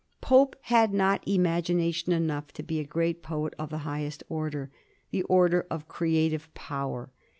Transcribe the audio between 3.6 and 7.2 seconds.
the highest order— the order of creative power.